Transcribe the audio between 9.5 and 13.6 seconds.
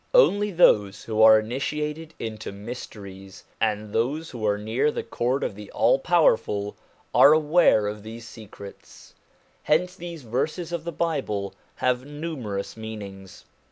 Hence these verses of the Bible have numerous meanings.